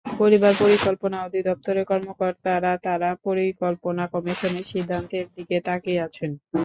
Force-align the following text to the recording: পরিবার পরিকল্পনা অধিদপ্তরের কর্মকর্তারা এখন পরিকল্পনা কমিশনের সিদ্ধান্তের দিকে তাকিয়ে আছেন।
পরিবার 0.05 0.53
পরিকল্পনা 0.61 1.17
অধিদপ্তরের 1.23 1.85
কর্মকর্তারা 1.87 2.71
এখন 2.75 3.19
পরিকল্পনা 3.25 4.03
কমিশনের 4.13 4.65
সিদ্ধান্তের 4.71 5.25
দিকে 5.35 5.57
তাকিয়ে 5.67 6.03
আছেন। 6.07 6.31